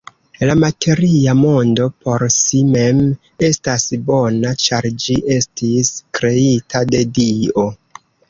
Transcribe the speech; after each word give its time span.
La 0.49 0.53
materia 0.59 1.33
mondo, 1.41 1.83
por 2.05 2.23
si 2.35 2.61
mem, 2.69 3.03
estas 3.49 3.85
bona, 4.09 4.55
ĉar 4.65 4.87
ĝi 5.05 5.19
estis 5.37 5.93
kreita 6.21 6.85
de 6.95 7.03
Dio. 7.19 7.69